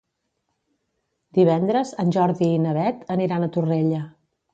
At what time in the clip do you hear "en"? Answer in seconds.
2.05-2.13